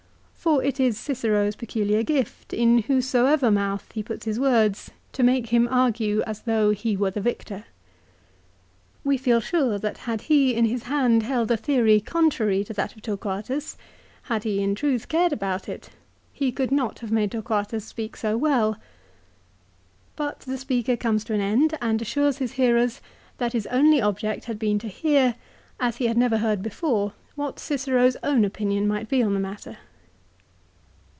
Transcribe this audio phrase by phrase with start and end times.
[0.51, 5.49] For it is Cicero's peculiar gift, in whosesoever mouth he puts his words, to make
[5.49, 7.65] him argue as though he were the victor.
[9.03, 12.95] We feel sure that had he in his hand held a theory contrary to that
[12.95, 13.77] of Torquatus,
[14.23, 15.91] had he in truth cared about it,
[16.33, 18.77] he could not have made Torquatus speak so well.
[20.15, 22.99] But the speaker comes to an end, and assures his hearers
[23.37, 25.35] that his only object had been to hear,
[25.79, 29.77] as he had never heard before, what Cicero's own opinion might be on the matter.